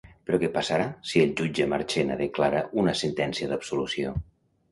Però 0.27 0.37
què 0.43 0.47
passarà 0.53 0.85
si 1.09 1.21
el 1.23 1.33
jutge 1.41 1.67
Marchena 1.73 2.17
declara 2.23 2.63
una 2.85 2.97
sentència 3.03 3.51
d'absolució? 3.53 4.15